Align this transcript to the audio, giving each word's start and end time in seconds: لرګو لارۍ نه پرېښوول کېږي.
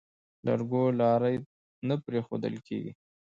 لرګو 0.45 0.83
لارۍ 0.99 1.35
نه 1.87 1.95
پرېښوول 2.05 2.53
کېږي. 2.67 2.91